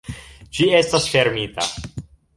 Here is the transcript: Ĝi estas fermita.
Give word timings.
Ĝi 0.59 0.69
estas 0.79 1.05
fermita. 1.17 1.71